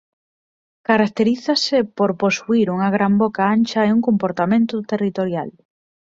Caracterízase 0.89 1.77
por 1.97 2.11
posuír 2.21 2.67
unha 2.75 2.89
gran 2.95 3.13
boca 3.23 3.43
ancha 3.55 3.79
e 3.83 3.93
un 3.95 4.01
comportamento 4.07 4.75
territorial. 4.91 5.49